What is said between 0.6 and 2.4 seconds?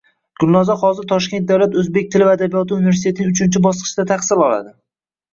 hozir Toshkent davlat o‘zbek tili va